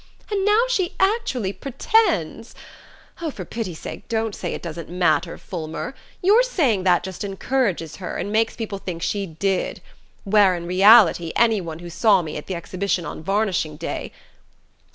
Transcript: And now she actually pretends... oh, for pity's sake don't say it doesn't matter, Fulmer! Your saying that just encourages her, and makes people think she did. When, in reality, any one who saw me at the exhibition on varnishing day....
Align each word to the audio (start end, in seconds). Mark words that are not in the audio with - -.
And 0.31 0.43
now 0.43 0.63
she 0.67 0.95
actually 0.99 1.53
pretends... 1.53 2.55
oh, 3.21 3.29
for 3.29 3.45
pity's 3.45 3.77
sake 3.81 4.07
don't 4.07 4.33
say 4.33 4.55
it 4.55 4.61
doesn't 4.63 4.89
matter, 4.89 5.37
Fulmer! 5.37 5.93
Your 6.23 6.41
saying 6.41 6.85
that 6.85 7.03
just 7.03 7.23
encourages 7.23 7.97
her, 7.97 8.17
and 8.17 8.31
makes 8.31 8.55
people 8.55 8.79
think 8.79 9.03
she 9.03 9.27
did. 9.27 9.79
When, 10.23 10.55
in 10.55 10.65
reality, 10.65 11.31
any 11.35 11.61
one 11.61 11.77
who 11.77 11.89
saw 11.91 12.23
me 12.23 12.35
at 12.35 12.47
the 12.47 12.55
exhibition 12.55 13.05
on 13.05 13.21
varnishing 13.21 13.77
day.... 13.77 14.11